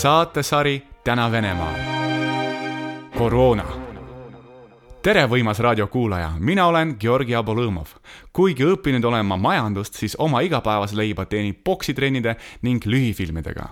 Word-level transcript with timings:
saatesari 0.00 0.82
Täna 1.04 1.32
Venemaal. 1.32 1.74
koroona. 3.18 3.64
tere, 5.02 5.26
võimas 5.26 5.58
raadiokuulaja, 5.58 6.30
mina 6.38 6.66
olen 6.66 6.96
Georgi 7.00 7.34
Abolõmov. 7.34 7.86
kuigi 8.32 8.64
õppinud 8.64 9.04
olen 9.04 9.26
ma 9.26 9.36
majandust, 9.36 9.94
siis 9.94 10.16
oma 10.18 10.40
igapäevase 10.40 10.96
leiba 10.96 11.24
teenin 11.24 11.54
poksitrennide 11.64 12.36
ning 12.62 12.86
lühifilmidega 12.86 13.68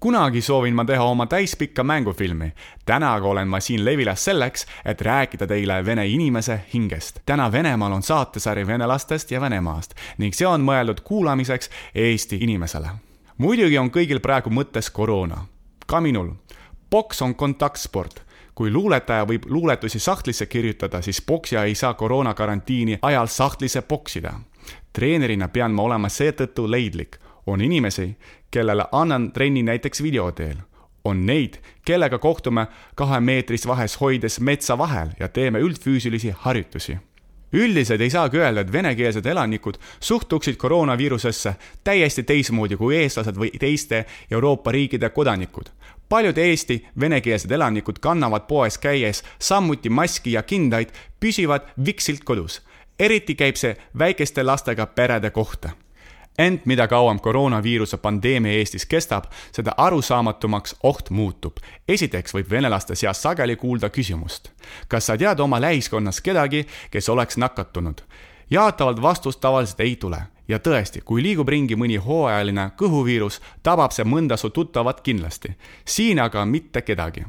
kunagi 0.00 0.40
soovin 0.40 0.74
ma 0.74 0.84
teha 0.84 1.04
oma 1.04 1.26
täispikka 1.26 1.84
mängufilmi. 1.84 2.52
täna 2.84 3.14
aga 3.14 3.28
olen 3.28 3.48
ma 3.48 3.60
siin 3.60 3.84
Levilas 3.84 4.24
selleks, 4.24 4.66
et 4.84 5.00
rääkida 5.00 5.46
teile 5.46 5.84
vene 5.86 6.06
inimese 6.06 6.60
hingest. 6.74 7.20
täna 7.26 7.52
Venemaal 7.52 7.92
on 7.92 8.02
saatesari 8.02 8.66
venelastest 8.66 9.30
ja 9.30 9.40
Venemaast 9.40 9.94
ning 10.18 10.34
see 10.34 10.46
on 10.46 10.60
mõeldud 10.60 11.00
kuulamiseks 11.04 11.70
Eesti 11.94 12.38
inimesele. 12.40 12.88
muidugi 13.38 13.78
on 13.78 13.90
kõigil 13.90 14.20
praegu 14.20 14.50
mõttes 14.50 14.90
koroona 14.90 15.46
ka 15.90 16.00
minul. 16.00 16.34
poks 16.90 17.22
on 17.22 17.34
kontaktsport 17.34 18.22
kui 18.54 18.70
luuletaja 18.70 19.24
võib 19.24 19.46
luuletusi 19.48 19.98
sahtlisse 19.98 20.46
kirjutada, 20.46 21.00
siis 21.02 21.22
poksija 21.22 21.64
ei 21.64 21.74
saa 21.74 21.94
koroonakarantiini 21.94 22.98
ajal 23.02 23.26
sahtlisse 23.26 23.82
poksida. 23.82 24.32
treenerina 24.92 25.48
pean 25.48 25.72
ma 25.72 25.82
olema 25.82 26.08
seetõttu 26.08 26.70
leidlik. 26.70 27.18
on 27.46 27.60
inimesi, 27.60 28.16
kellele 28.50 28.84
annan 28.92 29.32
trenni 29.32 29.62
näiteks 29.62 30.02
video 30.02 30.32
teel. 30.32 30.56
on 31.04 31.26
neid, 31.26 31.54
kellega 31.84 32.18
kohtume 32.18 32.66
kahemeetrist 32.94 33.66
vahes 33.66 34.00
hoides 34.00 34.40
metsa 34.40 34.78
vahel 34.78 35.08
ja 35.20 35.28
teeme 35.28 35.58
üldfüüsilisi 35.58 36.34
harjutusi 36.38 36.98
üldiselt 37.52 38.00
ei 38.00 38.10
saagi 38.10 38.38
öelda, 38.38 38.60
et 38.60 38.72
venekeelsed 38.72 39.26
elanikud 39.26 39.74
suhtuksid 40.00 40.56
koroonaviirusesse 40.56 41.54
täiesti 41.84 42.22
teistmoodi 42.22 42.76
kui 42.76 42.96
eestlased 42.96 43.36
või 43.36 43.50
teiste 43.58 44.04
Euroopa 44.30 44.72
riikide 44.72 45.10
kodanikud. 45.10 45.72
Paljud 46.10 46.38
Eesti 46.38 46.88
venekeelsed 47.00 47.50
elanikud 47.50 47.98
kannavad 48.02 48.48
poes 48.48 48.78
käies 48.78 49.22
samuti 49.38 49.90
maski 49.90 50.32
ja 50.32 50.42
kindaid, 50.42 50.88
püsivad 51.20 51.70
viksilt 51.84 52.24
kodus. 52.24 52.62
eriti 52.98 53.34
käib 53.34 53.56
see 53.56 53.76
väikeste 53.98 54.42
lastega 54.42 54.86
perede 54.86 55.30
kohta 55.30 55.70
ent 56.38 56.66
mida 56.66 56.88
kauem 56.88 57.20
koroonaviiruse 57.20 57.96
pandeemia 57.96 58.52
Eestis 58.52 58.86
kestab, 58.86 59.24
seda 59.52 59.74
arusaamatumaks 59.76 60.76
oht 60.82 61.10
muutub. 61.10 61.56
esiteks 61.88 62.34
võib 62.34 62.50
venelaste 62.50 62.94
seas 62.94 63.22
sageli 63.22 63.56
kuulda 63.56 63.90
küsimust. 63.90 64.50
kas 64.88 65.06
sa 65.06 65.16
tead 65.16 65.40
oma 65.40 65.60
lähiskonnas 65.60 66.20
kedagi, 66.20 66.66
kes 66.90 67.08
oleks 67.08 67.36
nakatunud? 67.36 68.00
jaatavat 68.50 69.02
vastust 69.02 69.40
tavaliselt 69.40 69.80
ei 69.80 69.96
tule 69.96 70.22
ja 70.50 70.58
tõesti, 70.58 71.00
kui 71.04 71.22
liigub 71.22 71.48
ringi 71.48 71.76
mõni 71.76 71.96
hooajaline 71.96 72.70
kõhuviirus, 72.76 73.40
tabab 73.62 73.92
see 73.92 74.04
mõnda 74.04 74.36
su 74.36 74.50
tuttavat 74.50 75.00
kindlasti. 75.00 75.56
siin 75.84 76.20
aga 76.20 76.44
mitte 76.44 76.82
kedagi. 76.82 77.24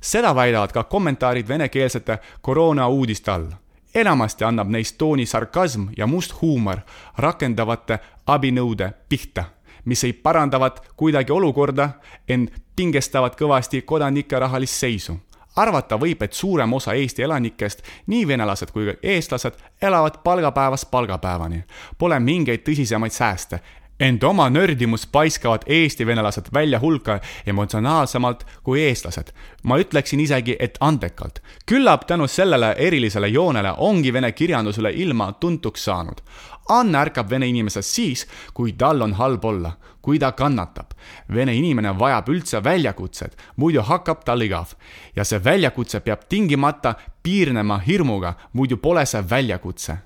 seda 0.00 0.34
väidavad 0.34 0.72
ka 0.72 0.84
kommentaarid 0.84 1.48
venekeelsete 1.48 2.18
koroona 2.40 2.88
uudiste 2.88 3.30
all 3.30 3.48
enamasti 3.94 4.44
annab 4.44 4.68
neist 4.68 4.98
tooni 4.98 5.26
sarkasm 5.26 5.86
ja 5.96 6.06
must 6.06 6.34
huumor 6.42 6.78
rakendavate 7.18 7.98
abinõude 8.26 8.90
pihta, 9.08 9.44
mis 9.84 10.04
ei 10.04 10.12
parandavat 10.12 10.82
kuidagi 10.96 11.32
olukorda, 11.32 11.88
ent 12.28 12.50
pingestavad 12.76 13.36
kõvasti 13.38 13.82
kodanike 13.82 14.38
rahalist 14.38 14.80
seisu. 14.80 15.16
Arvata 15.56 15.98
võib, 16.00 16.22
et 16.22 16.32
suurem 16.32 16.72
osa 16.72 16.92
Eesti 16.92 17.22
elanikest, 17.22 17.82
nii 18.06 18.26
venelased 18.28 18.72
kui 18.74 18.86
ka 18.86 18.98
eestlased, 19.02 19.54
elavad 19.82 20.20
palgapäevast 20.24 20.90
palgapäevani. 20.90 21.64
Pole 21.98 22.20
mingeid 22.20 22.66
tõsisemaid 22.66 23.14
sääste 23.14 23.60
ent 24.00 24.24
oma 24.24 24.48
nördimust 24.50 25.08
paiskavad 25.12 25.62
Eesti 25.66 26.06
venelased 26.06 26.50
välja 26.54 26.80
hulka 26.80 27.20
emotsionaalsemalt 27.46 28.46
kui 28.62 28.82
eestlased. 28.82 29.32
ma 29.62 29.78
ütleksin 29.78 30.20
isegi, 30.20 30.56
et 30.58 30.78
andekalt. 30.80 31.42
küllap 31.66 32.06
tänu 32.06 32.26
sellele 32.26 32.74
erilisele 32.78 33.28
joonele 33.28 33.74
ongi 33.76 34.12
vene 34.12 34.32
kirjandus 34.32 34.78
üle 34.78 34.90
ilma 34.94 35.32
tuntuks 35.32 35.84
saanud. 35.84 36.20
Anne 36.68 36.98
ärkab 36.98 37.30
vene 37.30 37.48
inimesest 37.48 37.90
siis, 37.90 38.26
kui 38.54 38.72
tal 38.72 39.02
on 39.02 39.12
halb 39.18 39.44
olla, 39.44 39.74
kui 40.02 40.18
ta 40.18 40.32
kannatab. 40.32 40.94
Vene 41.34 41.54
inimene 41.56 41.92
vajab 41.98 42.28
üldse 42.28 42.64
väljakutset, 42.64 43.36
muidu 43.56 43.82
hakkab 43.82 44.24
tal 44.24 44.42
igav. 44.42 44.74
ja 45.16 45.24
see 45.24 45.44
väljakutse 45.44 46.00
peab 46.00 46.28
tingimata 46.28 46.94
piirnema 47.22 47.78
hirmuga, 47.78 48.34
muidu 48.52 48.76
pole 48.76 49.06
see 49.06 49.22
väljakutse 49.30 49.98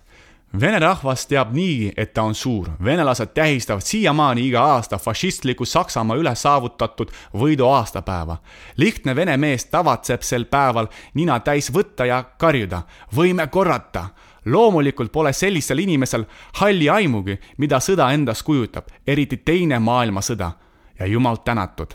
Vene 0.61 0.79
rahvas 0.81 1.27
teab 1.29 1.51
niigi, 1.53 1.91
et 1.97 2.15
ta 2.15 2.23
on 2.25 2.35
suur. 2.35 2.71
venelased 2.85 3.35
tähistavad 3.35 3.83
siiamaani 3.85 4.47
iga 4.49 4.63
aasta 4.63 4.99
fašistliku 4.99 5.65
Saksamaa 5.65 6.17
üle 6.17 6.35
saavutatud 6.35 7.11
võidu 7.35 7.69
aastapäeva. 7.69 8.37
lihtne 8.77 9.17
vene 9.17 9.37
mees 9.37 9.65
tavatseb 9.65 10.23
sel 10.23 10.45
päeval 10.45 10.89
nina 11.15 11.41
täis 11.41 11.71
võtta 11.73 12.07
ja 12.07 12.25
karjuda. 12.39 12.83
võime 13.17 13.47
korrata. 13.47 14.09
Loomulikult 14.53 15.13
pole 15.13 15.33
sellisel 15.33 15.79
inimesel 15.79 16.25
halli 16.61 16.89
aimugi, 16.91 17.39
mida 17.59 17.81
sõda 17.81 18.11
endast 18.15 18.43
kujutab, 18.43 18.89
eriti 19.07 19.37
Teine 19.37 19.79
maailmasõda. 19.79 20.51
ja 20.99 21.07
jumal 21.07 21.37
tänatud. 21.37 21.95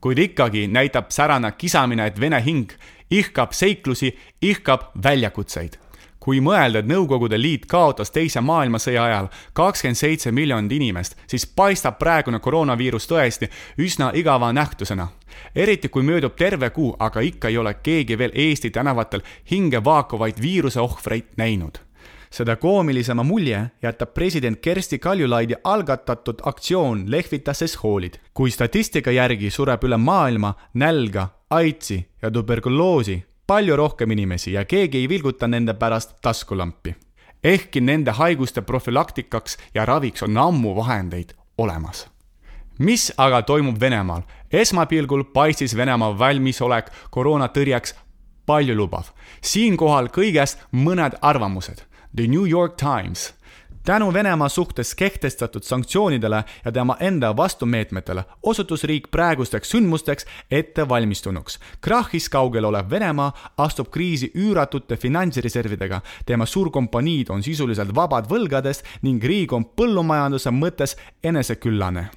kuid 0.00 0.18
ikkagi 0.18 0.68
näitab 0.68 1.10
särane 1.10 1.52
kisamine, 1.52 2.06
et 2.06 2.20
vene 2.20 2.44
hing 2.44 2.72
ihkab 3.10 3.52
seiklusi, 3.52 4.18
ihkab 4.42 4.80
väljakutseid 5.02 5.78
kui 6.28 6.42
mõelda, 6.44 6.82
et 6.82 6.88
Nõukogude 6.88 7.38
Liit 7.40 7.64
kaotas 7.70 8.10
Teise 8.12 8.42
maailmasõja 8.44 9.04
ajal 9.04 9.30
kakskümmend 9.56 9.96
seitse 9.96 10.32
miljonit 10.32 10.74
inimest, 10.76 11.16
siis 11.30 11.46
paistab 11.46 11.96
praegune 11.98 12.40
koroonaviirus 12.44 13.08
tõesti 13.08 13.48
üsna 13.80 14.10
igava 14.14 14.52
nähtusena. 14.52 15.08
eriti 15.54 15.88
kui 15.88 16.02
möödub 16.02 16.36
terve 16.36 16.70
kuu, 16.70 16.96
aga 16.98 17.20
ikka 17.20 17.48
ei 17.48 17.58
ole 17.58 17.74
keegi 17.74 18.18
veel 18.18 18.30
Eesti 18.34 18.70
tänavatel 18.70 19.22
hinge 19.50 19.84
vaakuvaid 19.84 20.42
viiruseohvreid 20.42 21.36
näinud 21.36 21.87
seda 22.30 22.56
koomilisema 22.56 23.22
mulje 23.22 23.70
jätab 23.82 24.14
president 24.14 24.60
Kersti 24.60 24.98
Kaljulaidi 24.98 25.54
algatatud 25.64 26.40
aktsioon 26.42 27.04
Lehvita 27.10 27.54
sest 27.54 27.82
hoolid. 27.82 28.14
kui 28.34 28.50
statistika 28.50 29.10
järgi 29.10 29.50
sureb 29.50 29.84
üle 29.84 29.96
maailma 29.96 30.54
nälga, 30.74 31.28
aidsi 31.50 32.08
ja 32.22 32.30
tuberkuloosi, 32.30 33.24
palju 33.46 33.76
rohkem 33.76 34.10
inimesi 34.10 34.52
ja 34.52 34.64
keegi 34.64 34.98
ei 34.98 35.08
vilguta 35.08 35.48
nende 35.48 35.74
pärast 35.74 36.16
taskulampi. 36.22 36.94
ehkki 37.44 37.80
nende 37.80 38.10
haiguste 38.10 38.62
profülaktikaks 38.62 39.58
ja 39.74 39.84
raviks 39.84 40.22
on 40.22 40.36
ammu 40.36 40.76
vahendeid 40.76 41.32
olemas. 41.58 42.08
mis 42.78 43.12
aga 43.16 43.42
toimub 43.42 43.80
Venemaal? 43.80 44.22
esmapilgul 44.52 45.24
paistis 45.24 45.76
Venemaa 45.76 46.18
valmisolek 46.18 46.90
koroonatõrjeks 47.10 47.94
paljulubav. 48.46 49.04
siinkohal 49.40 50.08
kõigest 50.08 50.58
mõned 50.72 51.18
arvamused. 51.20 51.82
The 52.18 52.26
New 52.26 52.50
York 52.50 52.76
Times. 52.76 53.34
Tänu 53.84 54.12
Venemaa 54.12 54.48
suhtes 54.48 54.94
kehtestatud 54.94 55.62
sanktsioonidele 55.62 56.44
ja 56.64 56.72
tema 56.72 56.96
enda 57.00 57.36
vastumeetmetele 57.36 58.24
osutus 58.42 58.84
riik 58.84 59.06
praegusteks 59.10 59.70
sündmusteks 59.70 60.26
ettevalmistunuks. 60.50 61.58
krahhis 61.80 62.28
kaugel 62.28 62.64
olev 62.64 62.90
Venemaa 62.90 63.32
astub 63.58 63.90
kriisi 63.90 64.32
üüratute 64.34 64.96
finantsreservidega, 64.96 66.00
tema 66.26 66.46
suurkompaniid 66.46 67.30
on 67.30 67.42
sisuliselt 67.42 67.94
vabad 67.94 68.26
võlgadest 68.30 68.82
ning 69.02 69.24
riik 69.24 69.52
on 69.52 69.64
põllumajanduse 69.64 70.50
mõttes 70.50 70.96
eneseküllane 71.24 72.10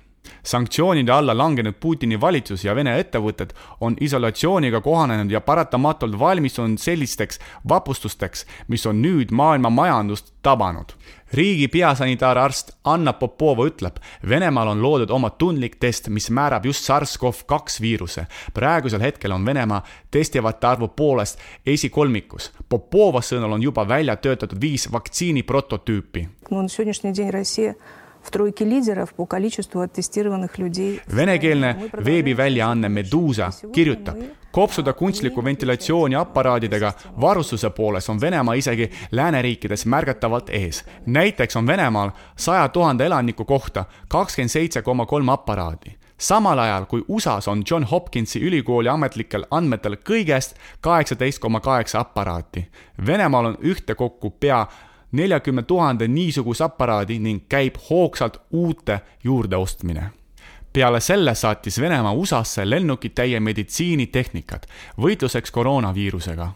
sanktsioonide 0.43 1.11
alla 1.11 1.37
langenud 1.37 1.73
Putini 1.79 2.21
valitsus 2.21 2.65
ja 2.65 2.75
Vene 2.75 2.99
ettevõtted 2.99 3.53
on 3.81 3.95
isolatsiooniga 3.99 4.81
kohanenud 4.81 5.31
ja 5.31 5.41
paratamatult 5.41 6.19
valmistunud 6.19 6.79
sellisteks 6.79 7.39
vapustusteks, 7.69 8.45
mis 8.67 8.85
on 8.85 9.01
nüüd 9.01 9.31
maailma 9.31 9.69
majandust 9.69 10.33
tabanud. 10.41 10.91
riigi 11.33 11.67
peasanitaararst 11.67 12.71
Anna 12.83 13.13
Popova 13.13 13.63
ütleb, 13.65 13.95
Venemaal 14.29 14.67
on 14.67 14.81
loodud 14.81 15.09
oma 15.09 15.29
tundlik 15.29 15.75
test, 15.79 16.09
mis 16.09 16.29
määrab 16.29 16.65
just 16.65 16.89
SARS-CoV-2 16.89 17.81
viiruse. 17.81 18.25
praegusel 18.53 19.01
hetkel 19.01 19.31
on 19.31 19.45
Venemaa 19.45 19.83
testivate 20.11 20.67
arvu 20.67 20.87
poolest 20.87 21.39
esikolmikus. 21.65 22.51
Popova 22.69 23.21
sõnul 23.21 23.53
on 23.53 23.61
juba 23.61 23.87
välja 23.87 24.15
töötatud 24.15 24.61
viis 24.61 24.91
vaktsiini 24.91 25.43
prototüüpi. 25.43 26.29
on 26.51 26.69
tänasel 26.69 27.13
päeval 27.13 27.31
Rootsi 27.31 28.00
Venekeelne 31.15 31.75
veebiväljaanne 32.05 32.89
Meduusa 32.89 33.51
kirjutab, 33.71 34.17
kopsuda 34.51 34.93
kunstliku 34.93 35.43
ventilatsiooni 35.43 36.15
aparaadidega 36.15 36.93
varustuse 37.21 37.69
pooles 37.69 38.09
on 38.09 38.21
Venemaa 38.21 38.53
isegi 38.53 38.91
lääneriikides 39.11 39.85
märgatavalt 39.85 40.49
ees. 40.49 40.85
näiteks 41.05 41.55
on 41.55 41.67
Venemaal 41.67 42.09
saja 42.35 42.69
tuhande 42.69 43.05
elaniku 43.05 43.45
kohta 43.45 43.85
kakskümmend 44.07 44.49
seitse 44.49 44.81
koma 44.81 45.05
kolm 45.05 45.29
aparaadi 45.29 46.01
samal 46.21 46.59
ajal 46.59 46.85
kui 46.85 47.03
USA-s 47.07 47.47
on 47.47 47.63
John 47.71 47.83
Hopkinsi 47.83 48.39
ülikooli 48.45 48.89
ametlikel 48.89 49.45
andmetel 49.51 49.97
kõigest 50.09 50.55
kaheksateist 50.81 51.41
koma 51.41 51.59
kaheksa 51.59 51.99
aparaati. 51.99 52.67
Venemaal 53.05 53.45
on 53.45 53.57
ühtekokku 53.65 54.29
pea 54.39 54.65
neljakümne 55.11 55.63
tuhande 55.63 56.07
niisuguse 56.07 56.63
aparaadi 56.63 57.19
ning 57.19 57.43
käib 57.49 57.75
hoogsalt 57.89 58.41
uute 58.51 58.99
juurdeostmine. 59.23 60.03
peale 60.73 60.99
selle 60.99 61.35
saatis 61.35 61.81
Venemaa 61.81 62.13
USA-sse 62.13 62.69
lennukitäie 62.69 63.39
meditsiinitehnikat 63.39 64.67
võitluseks 65.01 65.51
koroonaviirusega. 65.51 66.51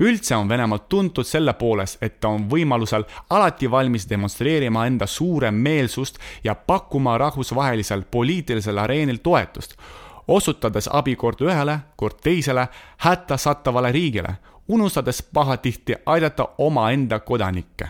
üldse 0.00 0.36
on 0.36 0.48
Venemaalt 0.48 0.88
tuntud 0.88 1.24
selle 1.24 1.52
poolest, 1.52 2.02
et 2.02 2.20
ta 2.20 2.28
on 2.28 2.50
võimalusel 2.50 3.04
alati 3.30 3.70
valmis 3.70 4.08
demonstreerima 4.10 4.86
enda 4.86 5.06
suurem 5.06 5.54
meelsust 5.54 6.18
ja 6.44 6.54
pakkuma 6.54 7.18
rahvusvahelisel 7.18 8.02
poliitilisel 8.10 8.78
areenil 8.78 9.18
toetust, 9.22 9.76
osutades 10.30 10.88
abi 10.92 11.16
kord 11.16 11.42
ühele, 11.42 11.78
kord 11.96 12.20
teisele 12.22 12.68
hätta 13.04 13.36
sattavale 13.36 13.92
riigile, 13.92 14.36
unustades 14.68 15.22
pahatihti 15.22 15.94
aidata 16.06 16.48
omaenda 16.58 17.18
kodanikke. 17.20 17.88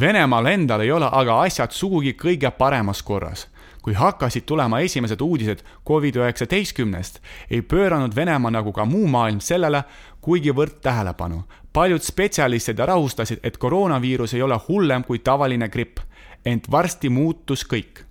Venemaal 0.00 0.46
endal 0.46 0.80
ei 0.84 0.92
ole 0.92 1.08
aga 1.12 1.40
asjad 1.42 1.72
sugugi 1.72 2.12
kõige 2.12 2.50
paremas 2.50 3.02
korras. 3.02 3.46
Kui 3.82 3.94
hakkasid 3.94 4.44
tulema 4.46 4.80
esimesed 4.84 5.20
uudised 5.20 5.62
Covid-19-st, 5.88 7.20
ei 7.50 7.62
pööranud 7.62 8.16
Venemaa 8.16 8.50
nagu 8.52 8.72
ka 8.72 8.84
muu 8.84 9.06
maailm 9.08 9.40
sellele 9.40 9.82
kuigivõrd 10.20 10.80
tähelepanu. 10.82 11.42
paljud 11.72 12.02
spetsialistid 12.02 12.78
rahustasid, 12.78 13.38
et 13.42 13.58
koroonaviirus 13.58 14.34
ei 14.34 14.42
ole 14.42 14.58
hullem 14.68 15.04
kui 15.04 15.18
tavaline 15.18 15.68
gripp, 15.68 15.98
ent 16.44 16.70
varsti 16.70 17.08
muutus 17.08 17.64
kõik 17.64 18.07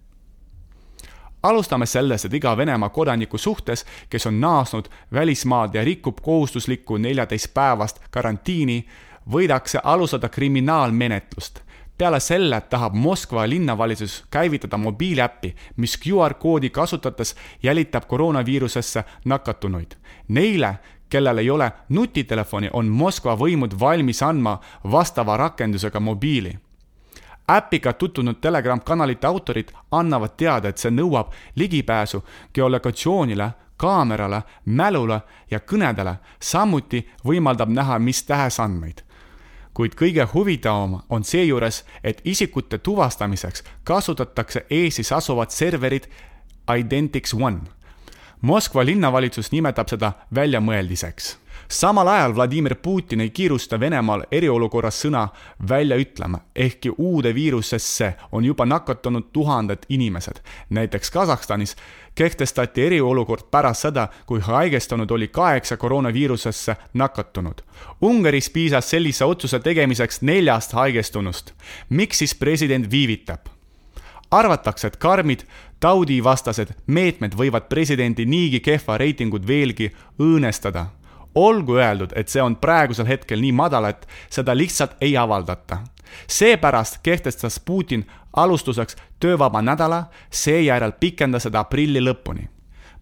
alustame 1.49 1.85
sellest, 1.85 2.25
et 2.25 2.33
iga 2.33 2.57
Venemaa 2.57 2.89
kodaniku 2.89 3.37
suhtes, 3.37 3.85
kes 4.09 4.25
on 4.27 4.41
naasnud 4.41 4.89
välismaalt 5.13 5.75
ja 5.75 5.83
rikub 5.83 6.17
kohustuslikku 6.21 6.97
neljateistpäevast 6.97 8.01
karantiini, 8.11 8.85
võidakse 9.31 9.79
alustada 9.83 10.29
kriminaalmenetlust 10.29 11.67
peale 11.97 12.19
selle 12.19 12.61
tahab 12.61 12.93
Moskva 12.93 13.49
linnavalitsus 13.49 14.25
käivitada 14.29 14.77
mobiiliäppi, 14.77 15.55
mis 15.77 15.97
QR-koodi 15.97 16.69
kasutades 16.69 17.35
jälitab 17.63 18.05
koroonaviirusesse 18.07 19.03
nakatunuid. 19.25 19.91
Neile, 20.27 20.75
kellel 21.09 21.37
ei 21.37 21.49
ole 21.49 21.71
nutitelefoni, 21.89 22.69
on 22.73 22.87
Moskva 22.87 23.35
võimud 23.35 23.79
valmis 23.79 24.23
andma 24.23 24.59
vastava 24.91 25.37
rakendusega 25.37 25.99
mobiili. 25.99 26.59
Äpiga 27.51 27.93
tutvunud 27.93 28.35
Telegram 28.41 28.81
kanalite 28.81 29.27
autorid 29.27 29.69
annavad 29.91 30.35
teada, 30.37 30.69
et 30.69 30.77
see 30.77 30.91
nõuab 30.91 31.31
ligipääsu 31.55 32.23
geolokatsioonile, 32.53 33.51
kaamerale, 33.77 34.41
mälule 34.65 35.21
ja 35.51 35.59
kõnedele, 35.59 36.17
samuti 36.39 37.05
võimaldab 37.25 37.69
näha 37.69 37.99
mis 37.99 38.23
tahes 38.23 38.59
andmeid. 38.59 39.03
Kuid 39.73 39.93
kõige 39.95 40.25
huvitavam 40.33 41.01
on 41.09 41.23
seejuures, 41.23 41.83
et 42.03 42.21
isikute 42.25 42.77
tuvastamiseks 42.77 43.63
kasutatakse 43.83 44.65
Eestis 44.69 45.11
asuvat 45.11 45.51
serverit 45.51 46.09
Identix 46.77 47.33
One. 47.33 47.59
Moskva 48.41 48.85
linnavalitsus 48.85 49.51
nimetab 49.51 49.89
seda 49.89 50.11
väljamõeldiseks 50.35 51.37
samal 51.69 52.07
ajal 52.07 52.35
Vladimir 52.35 52.75
Putin 52.75 53.21
ei 53.21 53.29
kiirusta 53.29 53.79
Venemaal 53.79 54.23
eriolukorras 54.31 55.01
sõna 55.05 55.27
välja 55.69 55.97
ütlema, 55.97 56.39
ehkki 56.55 56.91
uude 56.97 57.33
viirusesse 57.35 58.13
on 58.31 58.45
juba 58.45 58.65
nakatunud 58.65 59.29
tuhanded 59.33 59.85
inimesed. 59.89 60.41
näiteks 60.69 61.11
Kasahstanis 61.11 61.75
kehtestati 62.15 62.85
eriolukord 62.85 63.43
pärast 63.51 63.81
seda, 63.81 64.07
kui 64.25 64.39
haigestunud 64.39 65.11
oli 65.11 65.27
kaheksa 65.27 65.77
koroonaviirusesse 65.77 66.75
nakatunut. 66.93 67.61
Ungaris 68.01 68.49
piisas 68.49 68.89
sellise 68.89 69.25
otsuse 69.25 69.59
tegemiseks 69.59 70.21
neljast 70.21 70.73
haigestunust. 70.73 71.53
miks 71.89 72.17
siis 72.17 72.35
president 72.35 72.91
viivitab? 72.91 73.39
arvatakse, 74.31 74.87
et 74.87 74.97
karmid 74.97 75.43
taudivastased 75.79 76.73
meetmed 76.87 77.35
võivad 77.37 77.69
presidendi 77.69 78.25
niigi 78.25 78.59
kehva 78.59 78.97
reitingut 78.97 79.47
veelgi 79.47 79.91
õõnestada 80.19 80.85
olgu 81.37 81.77
öeldud, 81.77 82.15
et 82.15 82.29
see 82.29 82.41
on 82.41 82.55
praegusel 82.55 83.07
hetkel 83.07 83.41
nii 83.43 83.53
madal, 83.53 83.85
et 83.91 84.07
seda 84.29 84.55
lihtsalt 84.57 84.97
ei 85.01 85.17
avaldata. 85.17 85.77
seepärast 86.27 86.99
kehtestas 87.03 87.59
Putin 87.59 88.05
alustuseks 88.33 88.95
töövaba 89.19 89.61
nädala, 89.61 90.03
seejärel 90.29 90.91
pikendas 90.99 91.43
seda 91.43 91.59
aprilli 91.59 92.01
lõpuni 92.01 92.47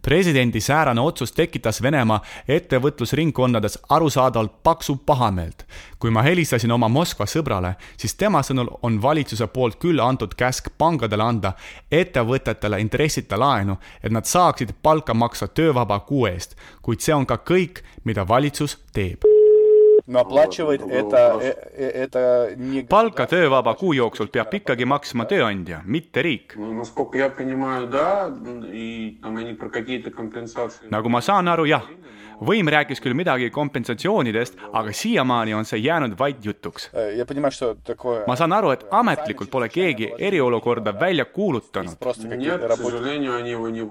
presidendi 0.05 0.61
säärane 0.61 1.01
otsus 1.01 1.31
tekitas 1.31 1.81
Venemaa 1.81 2.21
ettevõtlusringkondades 2.47 3.79
arusaadavalt 3.89 4.63
paksu 4.63 4.95
pahameelt. 4.95 5.65
kui 5.99 6.11
ma 6.11 6.21
helistasin 6.21 6.71
oma 6.71 6.87
Moskva 6.87 7.25
sõbrale, 7.25 7.73
siis 7.97 8.13
tema 8.15 8.43
sõnul 8.45 8.69
on 8.81 9.01
valitsuse 9.01 9.47
poolt 9.47 9.79
küll 9.81 9.99
antud 9.99 10.35
käsk 10.37 10.69
pangadele 10.77 11.23
anda 11.23 11.53
ettevõtetele 11.91 12.79
intressita 12.79 13.39
laenu, 13.39 13.77
et 14.03 14.11
nad 14.11 14.25
saaksid 14.25 14.75
palka 14.83 15.13
maksta 15.13 15.47
töövaba 15.47 15.99
kuu 15.99 16.27
eest, 16.27 16.55
kuid 16.81 17.01
see 17.01 17.15
on 17.15 17.25
ka 17.25 17.37
kõik, 17.37 17.81
mida 18.03 18.27
valitsus 18.27 18.77
teeb 18.93 19.34
no 20.07 20.21
aplaatšivaid, 20.21 20.83
eta, 21.01 21.21
e- 21.41 21.53
e- 21.73 21.91
eta 22.03 22.19
nii... 22.57 22.83
palka 22.89 23.25
töövaba 23.29 23.73
kuu 23.79 23.93
jooksul 23.97 24.29
peab 24.33 24.53
ikkagi 24.53 24.85
maksma 24.85 25.25
tööandja, 25.29 25.81
mitte 25.85 26.21
riik. 26.25 26.57
nagu 30.93 31.09
ma 31.09 31.21
saan 31.25 31.49
aru, 31.51 31.65
jah 31.69 31.89
võim 32.41 32.67
rääkis 32.71 33.01
küll 33.01 33.15
midagi 33.17 33.49
kompensatsioonidest, 33.49 34.57
aga 34.73 34.91
siiamaani 34.91 35.53
on 35.53 35.65
see 35.65 35.79
jäänud 35.79 36.17
vaid 36.19 36.43
jutuks. 36.43 36.89
ma 38.27 38.35
saan 38.35 38.53
aru, 38.53 38.71
et 38.71 38.85
ametlikult 38.91 39.49
pole 39.51 39.69
keegi 39.69 40.11
eriolukorda 40.17 40.99
välja 40.99 41.25
kuulutanud. 41.25 41.95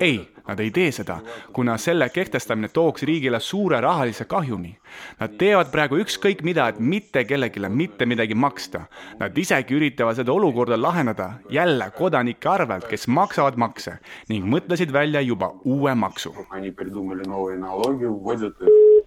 ei, 0.01 0.29
nad 0.49 0.61
ei 0.61 0.71
tee 0.71 0.93
seda, 0.93 1.19
kuna 1.53 1.77
selle 1.79 2.09
kehtestamine 2.09 2.69
tooks 2.69 3.03
riigile 3.03 3.41
suure 3.41 3.81
rahalise 3.81 4.25
kahjumi. 4.25 4.79
Nad 5.21 5.35
teevad 5.39 5.71
praegu 5.73 5.99
ükskõik 5.99 6.43
mida, 6.43 6.69
et 6.69 6.79
mitte 6.79 7.25
kellelegi 7.25 7.69
mitte 7.69 8.07
midagi 8.07 8.35
maksta. 8.35 8.85
Nad 9.19 9.39
isegi 9.39 9.75
üritavad 9.75 10.17
seda 10.17 10.33
olukorda 10.33 10.83
lahendada 10.83 11.33
jälle 11.51 11.91
kodanike 11.91 12.49
arvelt, 12.49 12.87
kes 12.89 13.09
maksavad 13.09 13.57
makse 13.57 13.99
ning 14.29 14.47
mõtlesid 14.47 14.93
välja 14.93 15.21
juba 15.21 15.53
uue 15.65 15.95
maksu 15.95 16.35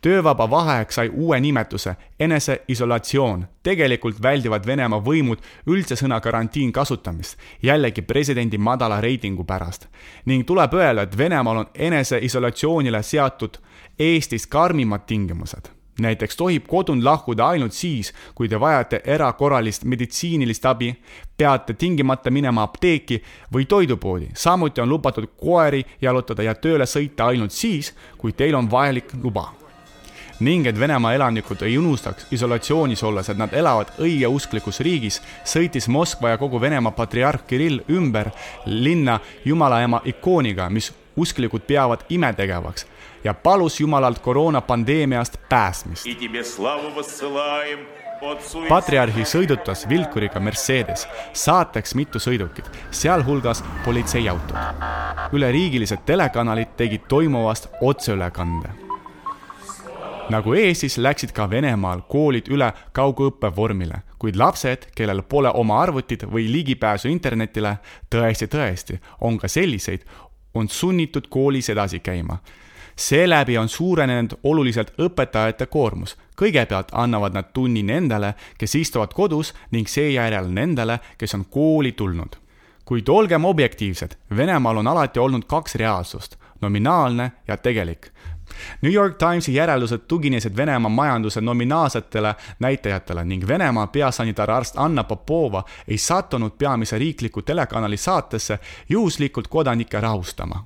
töövaba 0.01 0.49
vaheaeg 0.49 0.91
sai 0.91 1.09
uue 1.09 1.39
nimetuse, 1.39 1.95
eneseisolatsioon. 2.19 3.47
tegelikult 3.63 4.21
väldivad 4.21 4.65
Venemaa 4.65 4.99
võimud 5.03 5.41
üldse 5.67 5.95
sõna 5.95 6.21
karantiin 6.21 6.71
kasutamist, 6.71 7.37
jällegi 7.61 8.01
presidendi 8.01 8.57
madala 8.57 9.01
reitingu 9.01 9.43
pärast. 9.43 9.87
ning 10.25 10.45
tuleb 10.45 10.73
öelda, 10.73 11.01
et 11.01 11.17
Venemaal 11.17 11.57
on 11.57 11.67
eneseisolatsioonile 11.75 13.03
seatud 13.03 13.57
Eestis 13.99 14.47
karmimad 14.47 15.01
tingimused 15.07 15.76
näiteks 15.99 16.37
tohib 16.37 16.67
kodunt 16.67 17.03
lahkuda 17.03 17.47
ainult 17.47 17.73
siis, 17.73 18.13
kui 18.35 18.49
te 18.49 18.59
vajate 18.59 19.01
erakorralist 19.05 19.83
meditsiinilist 19.83 20.65
abi, 20.65 20.93
peate 21.37 21.73
tingimata 21.73 22.31
minema 22.31 22.63
apteeki 22.63 23.21
või 23.53 23.65
toidupoodi. 23.65 24.29
samuti 24.33 24.81
on 24.81 24.89
lubatud 24.89 25.27
koeri 25.37 25.85
jalutada 26.01 26.43
ja 26.43 26.55
tööle 26.55 26.85
sõita 26.85 27.25
ainult 27.25 27.51
siis, 27.51 27.93
kui 28.17 28.33
teil 28.33 28.55
on 28.55 28.71
vajalik 28.71 29.13
luba 29.23 29.53
ning 30.39 30.67
et 30.67 30.79
Venemaa 30.79 31.13
elanikud 31.13 31.61
ei 31.65 31.77
unustaks 31.77 32.27
isolatsioonis 32.31 33.03
olles, 33.03 33.29
et 33.29 33.37
nad 33.37 33.53
elavad 33.53 33.89
õigeusklikus 33.97 34.79
riigis, 34.85 35.21
sõitis 35.45 35.87
Moskva 35.89 36.35
ja 36.35 36.37
kogu 36.37 36.61
Venemaa 36.61 36.91
patriarh 36.91 37.47
Kirill 37.47 37.81
ümber 37.89 38.29
linna 38.65 39.19
Jumalaema 39.45 40.01
ikooniga, 40.05 40.69
mis 40.69 40.91
usklikud 41.17 41.65
peavad 41.65 42.05
imetegevaks 42.09 42.85
ja 43.27 43.33
palus 43.33 43.79
Jumalalt 43.79 44.19
koroonapandeemiast 44.19 45.37
päästmist. 45.49 46.05
patriarhi 48.69 49.23
sõidutas 49.27 49.83
vilkuriga 49.89 50.39
Mercedes, 50.39 51.07
saateks 51.33 51.95
mitu 51.95 52.19
sõidukit, 52.23 52.69
sealhulgas 52.91 53.63
politseiautod. 53.85 54.55
üleriigilised 55.31 56.05
telekanalid 56.05 56.67
tegid 56.77 57.01
toimuvast 57.07 57.67
otseülekande 57.81 58.69
nagu 60.29 60.53
Eestis 60.53 60.97
läksid 60.97 61.31
ka 61.31 61.49
Venemaal 61.49 62.01
koolid 62.09 62.47
üle 62.51 62.71
kaugõppe 62.91 63.51
vormile, 63.55 64.01
kuid 64.19 64.35
lapsed, 64.35 64.87
kellel 64.95 65.21
pole 65.23 65.51
oma 65.53 65.81
arvutit 65.81 66.23
või 66.23 66.51
ligipääsu 66.51 67.07
internetile, 67.07 67.77
tõesti-tõesti, 68.15 68.99
on 69.21 69.37
ka 69.37 69.47
selliseid, 69.47 70.03
on 70.53 70.67
sunnitud 70.69 71.27
koolis 71.29 71.69
edasi 71.69 71.99
käima 71.99 72.39
seeläbi 72.97 73.57
on 73.57 73.69
suurenenud 73.69 74.31
oluliselt 74.43 74.93
õpetajate 74.99 75.65
koormus. 75.65 76.17
kõigepealt 76.41 76.87
annavad 76.91 77.33
nad 77.33 77.45
tunni 77.53 77.83
nendele, 77.83 78.33
kes 78.57 78.75
istuvad 78.75 79.13
kodus 79.13 79.53
ning 79.71 79.87
seejärel 79.87 80.49
nendele, 80.49 80.99
kes 81.17 81.33
on 81.33 81.45
kooli 81.45 81.91
tulnud. 81.91 82.35
kuid 82.85 83.07
olgem 83.09 83.45
objektiivsed, 83.45 84.11
Venemaal 84.37 84.77
on 84.77 84.87
alati 84.87 85.19
olnud 85.19 85.43
kaks 85.47 85.75
reaalsust, 85.75 86.35
nominaalne 86.61 87.31
ja 87.47 87.57
tegelik. 87.57 88.11
New 88.81 88.93
York 88.93 89.17
Timesi 89.17 89.53
järeldused 89.53 89.99
tuginesid 90.07 90.55
Venemaa 90.55 90.89
majanduse 90.89 91.41
nominaalsetele 91.41 92.35
näitajatele 92.59 93.25
ning 93.25 93.47
Venemaa 93.47 93.87
peasanitaararst 93.87 94.75
Anna 94.77 95.03
Popova 95.03 95.63
ei 95.87 95.97
sattunud 95.97 96.51
peamise 96.57 96.97
riikliku 96.97 97.41
telekanali 97.41 97.97
saatesse 97.97 98.59
juhuslikult 98.89 99.47
kodanikke 99.47 100.01
rahustama 100.01 100.65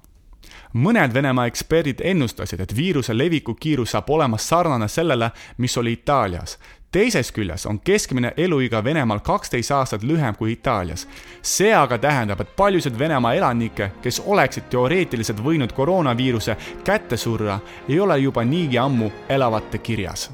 mõned 0.73 1.13
Venemaa 1.13 1.45
eksperdid 1.49 2.01
ennustasid, 2.03 2.59
et 2.59 2.75
viiruse 2.75 3.17
leviku 3.17 3.55
kiirus 3.55 3.91
saab 3.95 4.09
olema 4.09 4.37
sarnane 4.37 4.87
sellele, 4.87 5.31
mis 5.57 5.77
oli 5.77 5.93
Itaalias. 5.93 6.57
teisest 6.91 7.31
küljest 7.31 7.65
on 7.65 7.79
keskmine 7.79 8.33
eluiga 8.37 8.83
Venemaal 8.83 9.19
kaksteist 9.19 9.71
aastat 9.71 10.03
lühem 10.03 10.35
kui 10.35 10.51
Itaalias. 10.51 11.07
see 11.41 11.73
aga 11.73 11.97
tähendab, 11.97 12.41
et 12.41 12.55
paljusid 12.55 12.99
Venemaa 12.99 13.33
elanikke, 13.33 13.91
kes 14.01 14.21
oleksid 14.25 14.63
teoreetiliselt 14.69 15.43
võinud 15.43 15.73
koroonaviiruse 15.73 16.57
kätte 16.83 17.17
surra, 17.17 17.59
ei 17.89 17.99
ole 17.99 18.17
juba 18.17 18.43
niigi 18.43 18.77
ammu 18.77 19.11
elavate 19.29 19.77
kirjas 19.77 20.31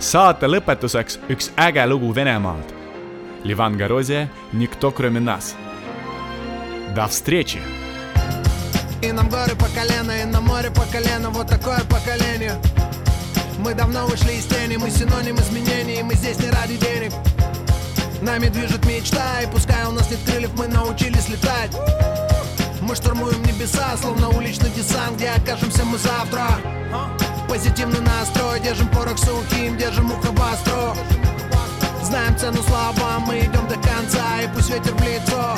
saate 0.00 0.48
lõpetuseks 0.48 1.18
üks 1.28 1.50
äge 1.60 1.86
lugu 1.86 2.14
Venemaalt. 2.14 2.74
Livan 3.44 3.76
Garozie, 3.76 4.28
Nikto 4.52 4.90
Krominas 4.92 5.56
До 6.94 7.06
встречи! 7.06 7.60
И 9.00 9.12
нам 9.12 9.28
горы 9.28 9.54
по 9.54 9.66
колено, 9.66 10.10
и 10.10 10.24
на 10.24 10.40
море 10.40 10.70
по 10.70 10.82
колено, 10.82 11.30
вот 11.30 11.46
такое 11.46 11.80
поколение. 11.84 12.54
Мы 13.58 13.74
давно 13.74 14.06
ушли 14.06 14.38
из 14.38 14.46
тени, 14.46 14.76
мы 14.76 14.90
синоним 14.90 15.36
изменений, 15.36 16.02
мы 16.02 16.14
здесь 16.14 16.38
не 16.40 16.50
ради 16.50 16.76
денег. 16.76 17.12
Нами 18.22 18.48
движет 18.48 18.84
мечта, 18.86 19.40
и 19.42 19.46
пускай 19.46 19.86
у 19.86 19.92
нас 19.92 20.10
нет 20.10 20.18
крыльев, 20.26 20.50
мы 20.56 20.66
научились 20.66 21.28
летать. 21.28 21.70
Мы 22.80 22.96
штурмуем 22.96 23.40
небеса, 23.44 23.96
словно 23.96 24.28
уличный 24.28 24.70
десант, 24.70 25.16
где 25.16 25.30
окажемся 25.30 25.84
мы 25.84 25.96
завтра. 25.96 26.46
Позитивный 27.48 28.00
настрой, 28.00 28.60
держим 28.60 28.88
порох 28.88 29.18
сухим, 29.18 29.76
держим 29.76 30.10
ухо 30.10 30.32
востро. 30.32 30.96
Знаем 32.02 32.36
цену 32.36 32.62
словам, 32.62 33.22
мы 33.22 33.38
идем 33.38 33.66
до 33.68 33.76
конца, 33.76 34.40
и 34.42 34.48
пусть 34.52 34.70
ветер 34.70 34.92
в 34.94 35.02
лицо. 35.02 35.56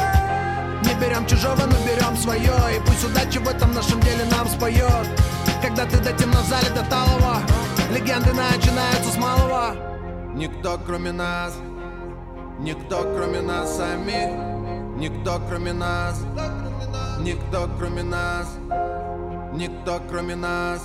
Не 0.84 0.94
берем 0.94 1.26
чужого, 1.26 1.62
но 1.66 1.76
берем 1.86 2.16
свое, 2.16 2.52
и 2.76 2.80
пусть 2.86 3.04
удача 3.04 3.40
в 3.40 3.48
этом 3.48 3.72
нашем 3.72 4.00
деле 4.00 4.24
нам 4.30 4.48
споет. 4.48 5.08
Когда 5.62 5.86
ты 5.86 5.98
до 5.98 6.12
темно 6.12 6.40
в 6.40 6.46
зале 6.46 6.70
до 6.70 6.82
талого 6.90 7.38
Легенды 7.92 8.32
начинаются 8.32 9.12
с 9.12 9.16
малого. 9.16 9.76
Никто 10.34 10.78
кроме 10.84 11.12
нас 11.12 11.54
Никто 12.58 13.02
кроме 13.14 13.42
нас 13.42 13.76
самих 13.76 14.30
Никто 14.96 15.40
кроме 15.48 15.72
нас 15.72 16.16
Никто 17.20 17.68
кроме 17.78 18.02
нас 18.02 18.48
Никто 19.52 20.00
кроме 20.08 20.34
нас 20.36 20.82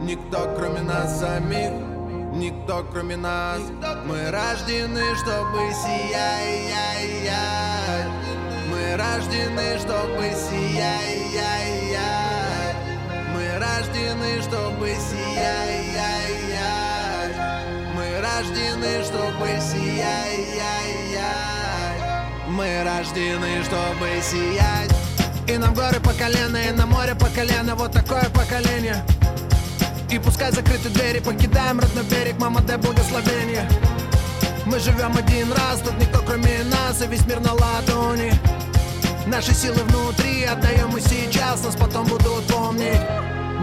Никто 0.00 0.54
кроме 0.56 0.80
нас 0.82 1.20
самих 1.20 1.72
Никто 2.32 2.86
кроме 2.92 3.16
нас. 3.16 3.60
Мы 4.06 4.30
рождены, 4.30 5.02
чтобы 5.16 5.72
сиять 5.72 6.70
Мы 6.70 7.69
рождены, 9.00 9.78
чтобы 9.78 10.30
сиять 10.48 11.20
рождены, 13.80 14.42
чтобы 14.42 14.88
сиять. 14.88 16.00
Мы 17.94 18.20
рождены, 18.20 19.04
чтобы 19.04 19.48
сиять. 19.60 20.50
Мы 22.48 22.82
рождены, 22.84 23.62
чтобы 23.64 24.22
сиять. 24.22 24.90
И 25.46 25.56
нам 25.56 25.74
горы 25.74 26.00
по 26.00 26.12
колено, 26.12 26.56
и 26.56 26.70
на 26.72 26.86
море 26.86 27.14
по 27.14 27.26
колено, 27.26 27.74
вот 27.74 27.92
такое 27.92 28.28
поколение. 28.30 29.04
И 30.10 30.18
пускай 30.18 30.52
закрыты 30.52 30.88
двери, 30.90 31.20
покидаем 31.20 31.80
родной 31.80 32.04
берег, 32.04 32.38
мама, 32.38 32.60
дай 32.60 32.76
благословение. 32.76 33.68
Мы 34.66 34.78
живем 34.78 35.16
один 35.16 35.52
раз, 35.52 35.80
тут 35.80 35.98
никто 35.98 36.20
кроме 36.22 36.64
нас, 36.64 37.02
и 37.02 37.06
весь 37.06 37.26
мир 37.26 37.40
на 37.40 37.52
ладони. 37.54 38.59
Наши 39.26 39.54
силы 39.54 39.82
внутри 39.84 40.44
отдаем 40.44 40.88
мы 40.90 41.00
сейчас, 41.00 41.62
нас 41.64 41.76
потом 41.76 42.06
будут 42.06 42.46
помнить. 42.46 43.00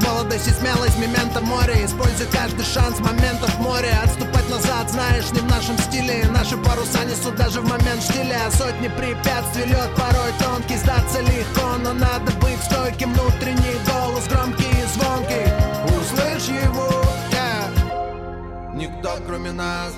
Молодость 0.05 0.47
и 0.47 0.51
смелость, 0.51 0.97
мемента 0.99 1.41
море 1.41 1.83
Используй 1.83 2.27
каждый 2.27 2.63
шанс, 2.63 2.99
моментов 2.99 3.57
море. 3.59 3.89
Отступать 4.03 4.47
назад, 4.49 4.89
знаешь, 4.89 5.31
не 5.31 5.39
в 5.39 5.45
нашем 5.45 5.77
стиле. 5.79 6.25
Наши 6.31 6.55
паруса 6.57 7.03
несут 7.03 7.35
даже 7.35 7.61
в 7.61 7.69
момент 7.69 8.03
штиля. 8.03 8.49
Сотни 8.51 8.87
препятствий, 8.89 9.65
лед 9.65 9.89
порой 9.95 10.31
тонкий 10.39 10.77
Сдаться 10.77 11.19
легко, 11.21 11.77
но 11.83 11.93
надо 11.93 12.31
быть 12.39 12.61
стойким. 12.63 13.13
Внутренний 13.13 13.77
голос 13.89 14.27
громкий 14.27 14.69
и 14.69 14.85
звонкий. 14.93 15.51
Услышь 15.97 16.47
его, 16.63 17.03
yeah. 17.31 18.75
Никто 18.75 19.17
кроме 19.25 19.51
нас 19.51 19.93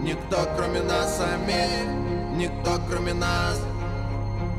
Никто 0.00 0.48
кроме 0.56 0.82
нас 0.82 1.16
самих 1.16 2.36
Никто 2.36 2.80
кроме 2.88 3.14
нас 3.14 3.58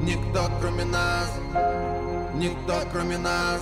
Никто 0.10 0.50
кроме 0.60 0.86
нас. 0.86 1.30
Никто 2.34 2.82
кроме 2.92 3.18
нас. 3.20 3.62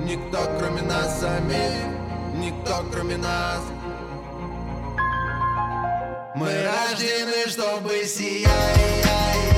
Никто 0.00 0.38
кроме 0.58 0.82
нас 0.82 1.20
самих, 1.20 1.86
никто 2.34 2.84
кроме 2.90 3.16
нас. 3.16 3.60
Мы 6.34 6.48
рождены, 6.64 7.48
чтобы 7.48 8.04
сиять 8.04 9.55